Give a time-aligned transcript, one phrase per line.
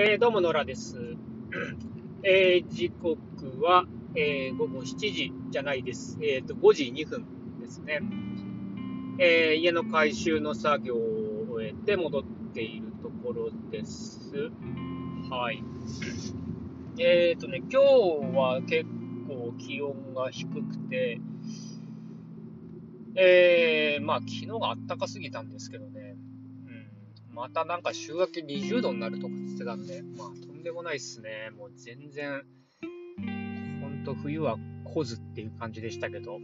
[0.00, 0.96] えーどうも、野良です。
[2.22, 3.18] えー時刻
[3.60, 6.16] は、えー午後7時じゃないです。
[6.22, 7.26] えっ、と、5時2分
[7.58, 8.00] ですね。
[9.18, 12.22] えー家の改修の作業を終えて戻っ
[12.54, 14.52] ているところです。
[15.30, 15.64] はい。
[17.00, 17.76] えっ、とね、今日
[18.36, 18.84] は結
[19.26, 21.20] 構気温が低くて、
[23.16, 26.07] えー、まあ、昨日が暖かすぎたんですけどね、
[27.38, 31.52] またなんか週明け20度になるとか言ってたんで、まあ、とんでもないっすね。
[31.56, 32.42] もう全然、
[33.80, 36.40] ほんと冬は来ずっていう感じでしたけど、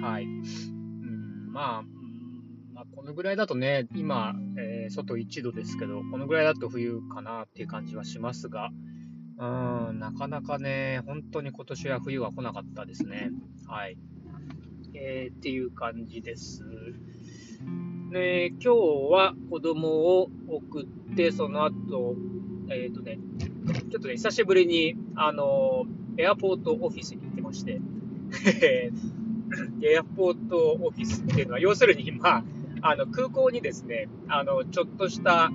[0.00, 0.24] はい。
[0.24, 1.82] うん、まあ、
[2.72, 8.70] まあ、このぐらいだとね、今、えー外1度ですけど、このぐらいだと冬かなっていう感じはしますが、
[9.38, 13.30] うん、なかなかね、本当に今年は冬は来なかったですね。
[13.66, 13.98] はい。
[14.94, 16.64] えーっていう感じです。
[18.12, 18.68] ね、今日
[19.10, 22.14] は子供を送って、その後、
[22.68, 23.18] えっ、とね、
[23.90, 25.86] ちょっとね、久しぶりに、あの、
[26.18, 27.80] エアポートオフィスに行ってまして、
[29.82, 32.44] エアポートオフィスっていうのは、要するに、まあ、
[32.82, 35.50] あの、空港にですね、あの、ちょっとした、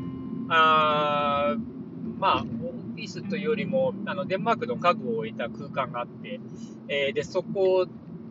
[0.49, 6.39] あーまあ、オフィスというよりも、あの、デンマークの家具を置いた空間があって、
[6.88, 7.88] えーで、そこ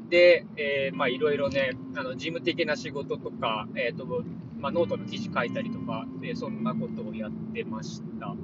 [0.09, 4.07] で、えーまあ、いろいろね、あの、事務的な仕事とか、えっ、と、
[4.59, 8.35] まあ、ノートの記事書いたりとか、で、そんなことをやってました。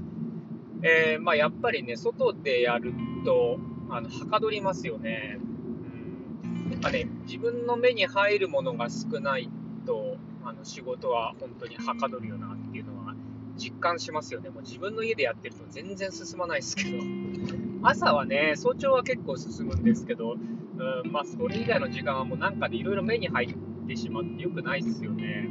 [0.83, 2.93] えーまあ、やっぱりね、外でやる
[3.25, 3.59] と、
[3.91, 5.39] あの、はかどりますよね。
[5.39, 6.87] うん。
[6.87, 9.49] あね、自分の目に入るものが少ない
[9.87, 13.15] と、あの、仕事は本当にはかどるよなっていうのは
[13.57, 14.51] 実感しますよね。
[14.51, 17.62] もう自分の家でやってると全然進まないですけど。
[17.83, 25.49] 朝はね、早朝は結構進むんですけど、うん、まあ、それ以外の時間はもうなんかでいろいろ目に入ってしまってよくないですよね。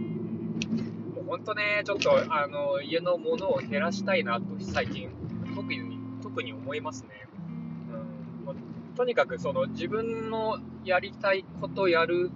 [1.15, 5.09] もう本当ね、ちょっと、あの、家のものを減らしたいなと最近、
[5.55, 7.09] 特に、特に思いますね。
[8.39, 8.55] うん、もう
[8.95, 12.31] とにかく、その、自分のやりたいことやる、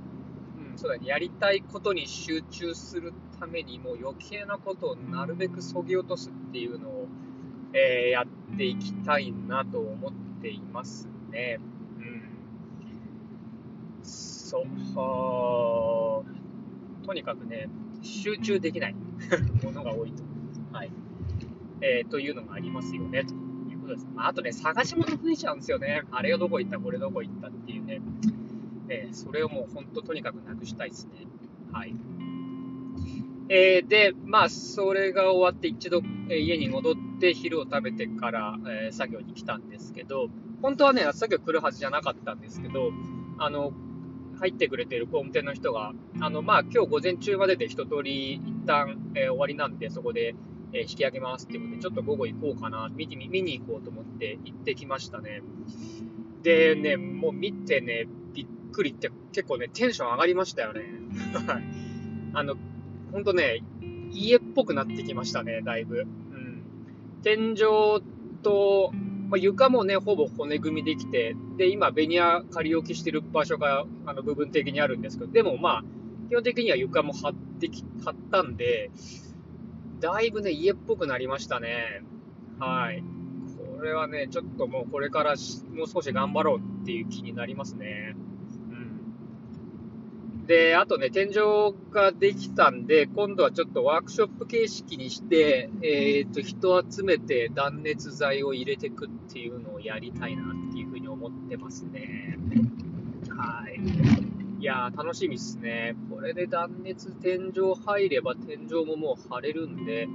[0.72, 6.95] うん、そうだね、やりたいことに集中するために、もう余計なことをなるべくそぎ落とすっていうのを、
[7.76, 11.60] えーやっていきたいなと思っていますね。
[12.00, 12.22] うん。
[14.02, 14.62] そ
[17.04, 17.68] う、とにかくね、
[18.02, 18.96] 集中できない
[19.64, 20.24] ものが多いと。
[20.72, 20.92] はい。
[21.82, 24.08] えーというのがありますよね、ということです。
[24.16, 26.04] まあ、あとね、探し物増えちゃうんですよね。
[26.12, 28.02] あれがどこ行った、これどこ行ったっていうね。
[28.88, 31.28] えーそれをもう本当とにかくなくしたいですね。
[31.74, 31.94] はい。
[33.50, 40.30] えーで、まあ、それが終わって一度、え家に戻って昼を食べてから、えー作業に来たんですけど、
[40.62, 42.92] 本当はね、作業来るはずじゃなかったんですけど、
[43.38, 43.72] あの、
[44.40, 50.36] 入ってくれてる工務店の人が、あの、まあ、今日午前中までで一通り一旦、えー終わりなんで、そこで、
[50.74, 55.42] えー引き上げますっていうことで、ちょっと午後行こうかな、見てみ、見に行こうと思って行ってきましたね。
[56.42, 60.82] でね、もう見てね、びっくりって結構ね、テンション上がりましたよね。
[61.48, 61.64] はい
[62.34, 62.56] あの、
[63.16, 63.64] ほんとね、
[64.12, 66.00] 家っぽくなってきましたね、だいぶ。
[66.00, 66.64] うん。
[67.24, 68.04] 天井
[68.44, 68.92] と、
[69.30, 75.84] まあ、床もね、ほぼ骨組みできて、で、今、ベニヤ仮置きしてる場所が、あの、部分的にあるんですけど、でもまあ、
[76.28, 78.92] 基本的には床も張ってき、張ったんで、
[80.02, 82.04] だいぶね、家っぽくなりましたね。
[82.60, 83.02] はい。
[83.78, 85.36] これはね、ちょっともうこれから
[85.74, 88.14] もう少し頑張ろうっていう気になりますね。
[90.48, 102.38] で、あとね、天井ができたんで、今度はちょっとワークショップ形式にして、えっ、と、人集めて断熱材を入れていくっていうのをやりたいなっていうふうに思ってますね。
[103.30, 103.80] はい。
[104.62, 105.96] いやー、楽しみっすね。
[106.12, 110.08] これで断熱天井入れば天井ももう張れるんで、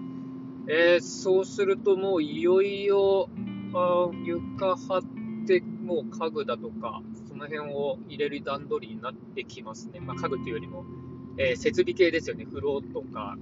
[0.69, 3.29] えーそうするともういよいよ、
[3.75, 7.03] あ床張って、もう家具だとか、
[7.41, 10.01] の辺を入れる段取りになってきますね。
[10.01, 10.85] まあ、家具というよりも、
[11.39, 12.45] えー設備系ですよね。
[12.45, 13.37] 風呂とか、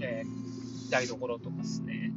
[0.00, 2.12] えー台所とかですね。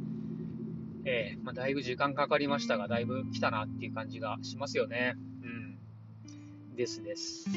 [1.06, 5.14] えーまあ、だいぶ時間かかりましたが、だいぶ来たなっていう感じがしますよね。
[5.42, 6.76] うん。
[6.76, 7.48] ですです。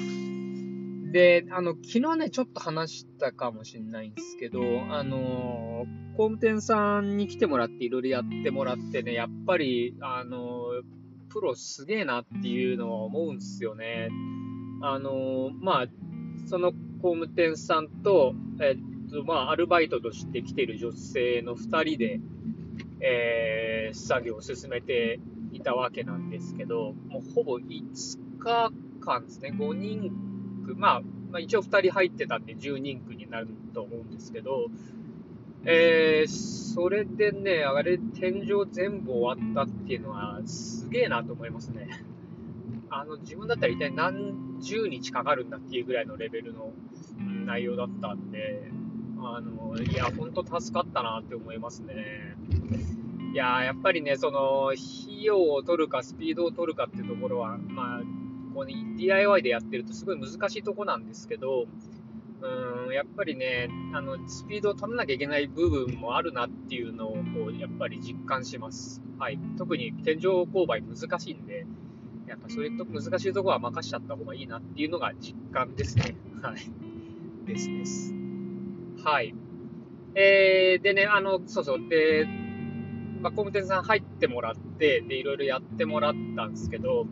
[1.11, 4.61] で、あの、昨日ね、ちょっと話したかもしれないんですけど、
[4.91, 10.68] あのー、工務店さんに来てもらって、いろいろやってもらってね、やっぱり、あのー、
[11.29, 14.09] プロすげえなっていうのは思うんですよね。
[14.81, 15.87] あの、まあ、
[16.47, 16.71] その
[17.01, 22.19] 工務店さんと、えっと、まあ、アルバイトとして来てる女性の2人で、
[23.01, 25.19] えー作業を進めて
[25.51, 30.11] いたわけなんですけど、もうほぼ5日間ですね、5人
[30.65, 31.01] 区、まあ、
[31.31, 34.67] まあ、一応2人入ってたんで10人区になると思うんですけど、
[35.65, 41.87] えー、それでね、あれ、天井全部終わったっていうのは、すげえなと思いますね。
[42.89, 46.73] あの、自分だったら一体何十日かかるんだっていうぐらいのレベルの、
[47.45, 48.71] 内容だったんで、
[49.19, 52.35] あの、いや、ほんと助かったなって思いますね。
[53.33, 58.01] いややっぱりね、その、費用を取るか、スピードを取るかっていうところは、まあ、
[58.55, 61.67] こう DIY でやってるとすごい難しいとこなんですけど、
[62.41, 69.01] うん、やっぱりね、あの、スピードを取らなきゃいけない部分もあるなっていうのを、こう、やっぱり実感します。
[69.17, 69.39] はい。
[69.57, 71.65] 特に天井勾配難しいんで、
[72.27, 76.15] やっぱそういうと難しいところは任しちゃった方がいいなっていうのが実感ですね。
[76.41, 76.55] はい。
[77.45, 78.13] ですです。
[79.03, 79.33] はい。
[80.15, 81.89] えー、でね、あの、そうそう。
[81.89, 82.27] で、
[83.21, 87.07] まあ、工務店さん入ってもらって、で、いろいろやってもらったんですけど、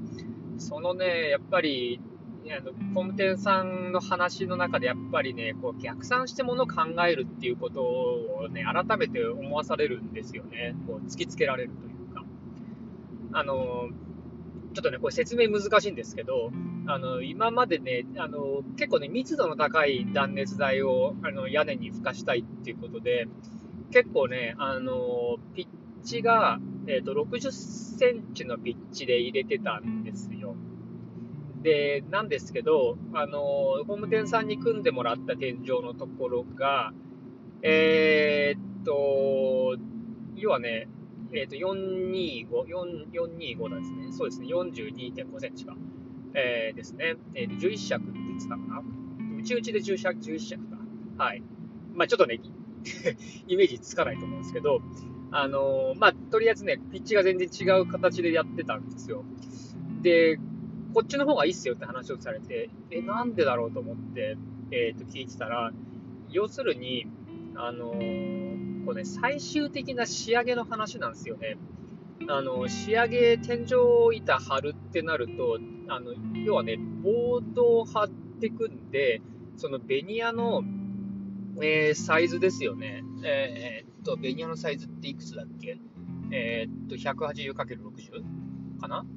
[0.58, 2.00] そのね、やっぱり、
[2.50, 10.76] あの工務店さんの話の中でやっぱりね、こう逆算してものを考えるっていうことをね、改めて思わされるんですよね。
[10.88, 12.24] こう突きつけられるというか。
[13.34, 13.90] あの、
[14.74, 16.52] ちょっとね、これ説明難しいんですけど、
[16.88, 23.28] あの、今までね、あの、結構ね、密度の高い断熱材をあの屋根に付加したいっていうことで、
[23.92, 25.68] 結構ね、あの、ピッ
[26.06, 30.37] チが、えっ、ー、と、60センチのピッチで入れてたんですよ。
[31.62, 33.40] で、なんですけど、あの、
[33.88, 36.94] 工務店さんに組んでもらった天井のところが、
[37.62, 39.78] えー、っと、
[40.36, 40.88] 要はね、
[41.34, 44.12] えっ、と、425、425ですね。
[44.12, 45.76] そうですね、42.5センチか。
[46.34, 47.16] えー、ですね。
[47.34, 48.84] えー、11尺って言ってたかな。
[49.38, 50.78] 内々で10尺、11尺か。
[51.24, 51.44] はい。
[51.96, 52.40] まあちょっとね、
[53.48, 54.82] イメージつかないと思うんですけど、
[55.32, 59.26] あの、まあとりあえずね、ピッチが全然違う形でやってたんですよ。
[60.02, 60.40] で、
[60.94, 64.38] こっちの方がいいっすよって話をされて、え、なんでだろうと思って、
[64.72, 65.72] えっ、と、聞いてたら、
[66.30, 67.08] 要するに、
[67.56, 71.58] あのーこね、最終的な仕上げの話なんですよね。
[72.30, 76.14] あの、仕上げ、天井板張るってなると、あの、
[76.46, 79.22] 要はね、ボードを張ってくんで、
[79.58, 80.64] そのベニヤの、
[81.62, 83.04] えー、サイズですよね。
[83.24, 85.80] えー、っと、ベニヤのサイズっていくつだっけ？
[86.32, 89.02] えー、っと、180×60 かな？
[89.02, 89.08] ん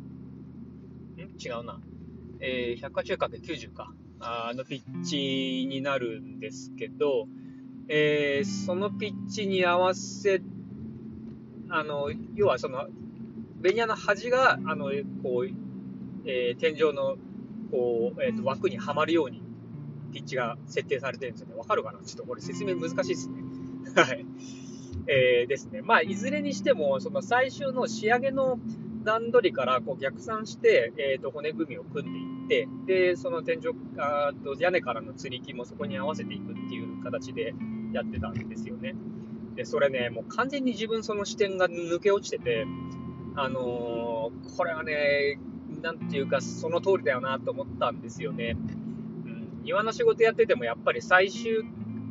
[1.38, 1.80] 違うな。
[2.40, 3.92] えー、180×90 か。
[4.22, 7.26] あのピッチになるんですけど、
[7.88, 10.42] えー、そのピッチに合わせ、
[11.70, 12.88] あの、要はその、
[13.60, 14.90] ベニヤの端が、あの、
[15.22, 17.16] こう、えー、天井の、
[17.70, 19.42] こう、えっ、ー、と、枠にはまるように、
[20.12, 21.54] ピッチが設定されてるんですよね。
[21.56, 22.00] わかるかな？
[22.00, 23.34] ちょっとこれ説明難しいですね。
[23.94, 24.26] はい。
[25.06, 25.82] えー、ですね。
[25.82, 28.58] まあ、いずれにしても、その最終の仕上げの
[29.02, 33.68] 段取りからこう逆算して、えー、と骨組みを組んでいって、で、その天井、
[33.98, 37.54] あと屋根からの吊り木もそこに合わせていくっていう形で、
[37.92, 38.94] やってたんですよね。
[39.56, 42.66] で、それね、もう完全に自分その視点が抜け落ちてて、
[43.36, 45.38] あのー、これはね、
[45.82, 48.56] なんていうか、その通りだよなと思ったんですよね。
[49.24, 51.64] うん、庭の仕事やってても、やっぱり最終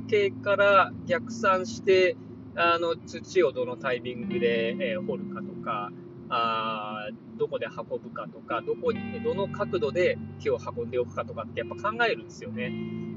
[0.07, 2.15] 形から逆算して、
[2.55, 5.91] あの土をどのタイミングで、えー、掘るかとか、
[6.29, 12.71] あどこで運ぶかとか、どこに、どの角度で木を運んでおくかとかってやっぱ考えるんですよね。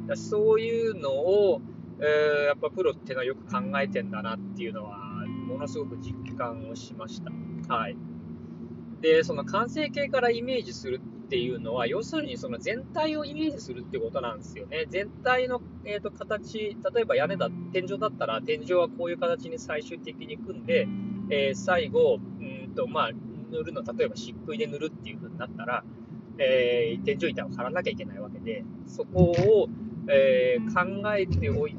[0.07, 1.61] だそういうのを、
[2.01, 7.31] えー、やっぱプロっていうのはよく考えてんだなっていうのは、ものすごく実感をしました。
[7.75, 7.97] はい。
[9.03, 14.87] で、その完成形からイメージするっていうのは、要するにその全体をイメージするってことなんですよね。
[14.89, 16.59] 全体の、えーと、形、
[16.95, 20.87] 例えば屋根だ、天井だったら、天井はこういう形に最終的に組んで、
[21.31, 23.11] えー、最後、うんと、まあ、
[23.51, 25.85] 塗るの、例えば漆喰で塗るっていう風になったら、
[26.39, 29.69] えー、天井板を張らなきゃいけないわけで、そこを、
[30.09, 31.77] えー、考えておい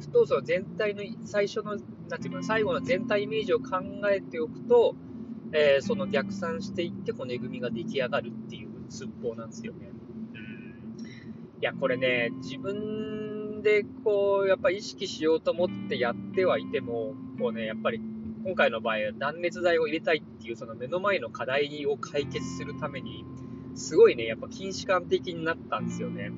[0.00, 1.76] くと、その全体の最初の、
[2.08, 3.78] なんていうか、最後の全体イメージを考
[4.10, 4.94] えておくと、
[5.52, 9.90] えー、その逆算していって骨組みが出来上がるっていう寸法なんですよね。
[10.34, 11.60] うん。
[11.60, 18.00] いや、これね、自分でこう、やっぱ意識しようと思ってやってはいても、こうね、やっぱり
[18.44, 23.24] 今回の場合は断熱材を入れたいっていうその目の前の課題を解決するために、
[23.74, 26.30] すごいね、やっぱ近視感的になったんですよね。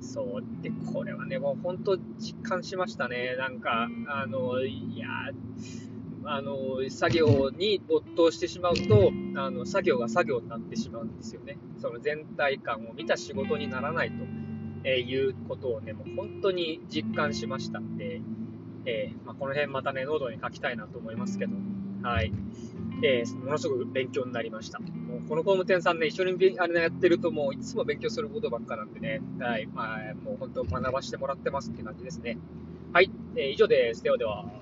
[0.00, 0.62] そう。
[0.62, 3.36] で、これはね、もう本当実感しましたね。
[3.36, 5.08] なんか、あの、いや、
[6.24, 6.56] あの、
[6.90, 11.58] 作業に没頭してしまうと、あの、作業が作業になってしまうんですよね。
[11.78, 14.12] その全体感を見た仕事にならない
[14.82, 18.20] ということをね、もう本当に実感しましたんで、
[18.86, 21.52] えー、まあ、この辺またね、ノートに書きたいなと思いますけど、
[22.02, 22.32] はい。
[23.02, 24.78] えー、ものすごく勉強になりました。
[24.78, 32.38] もうこの工務店さんね、一緒にあれ、ね、やってると、もういつも勉強することばっかなんでね、はい、まあ、もう本当学ばせてもらってますって感じですね。
[32.92, 34.02] はい、えー以上です。
[34.02, 34.59] ではでは。